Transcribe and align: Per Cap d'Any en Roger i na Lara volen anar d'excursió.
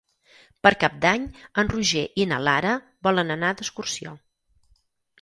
Per 0.67 0.71
Cap 0.83 0.95
d'Any 1.03 1.27
en 1.63 1.69
Roger 1.75 2.03
i 2.23 2.27
na 2.33 2.41
Lara 2.49 2.75
volen 3.11 3.39
anar 3.39 3.55
d'excursió. 3.61 4.19